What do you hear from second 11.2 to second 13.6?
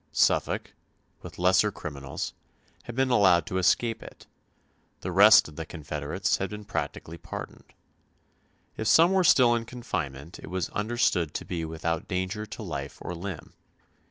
to be without danger to life or limb.